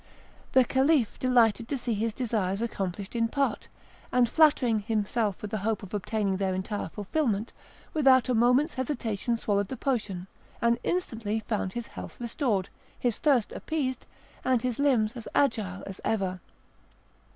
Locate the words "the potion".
9.67-10.25